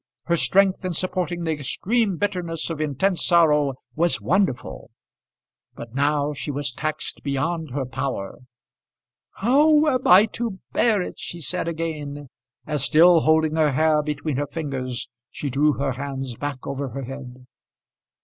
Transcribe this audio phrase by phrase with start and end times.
[0.23, 4.89] Her strength in supporting the extreme bitterness of intense sorrow was wonderful.
[5.75, 8.39] But now she was taxed beyond her power.
[9.33, 12.29] "How am I to bear it?" she said again,
[12.65, 17.03] as still holding her hair between her fingers, she drew her hands back over her
[17.03, 17.45] head.